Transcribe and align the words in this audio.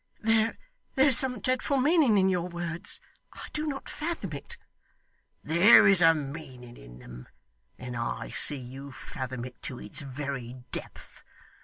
'There 0.21 0.55
is 0.97 1.15
some 1.15 1.39
dreadful 1.39 1.77
meaning 1.79 2.17
in 2.17 2.27
your 2.27 2.47
words. 2.49 2.99
I 3.33 3.49
do 3.53 3.67
not 3.67 3.87
fathom 3.87 4.33
it.' 4.33 4.57
'There 5.43 5.87
is 5.87 6.01
a 6.01 6.15
meaning 6.15 6.75
in 6.75 6.97
them, 6.97 7.27
and 7.77 7.95
I 7.95 8.31
see 8.31 8.57
you 8.57 8.91
fathom 8.91 9.45
it 9.45 9.61
to 9.61 9.79
its 9.79 10.01
very 10.01 10.63
depth. 10.71 11.21